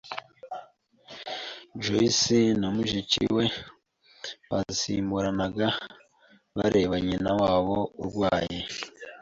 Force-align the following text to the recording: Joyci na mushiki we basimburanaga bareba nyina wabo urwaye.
Joyci 1.81 2.39
na 2.59 2.67
mushiki 2.75 3.23
we 3.35 3.45
basimburanaga 4.49 5.67
bareba 6.57 6.95
nyina 7.07 7.29
wabo 7.41 7.77
urwaye. 8.01 8.59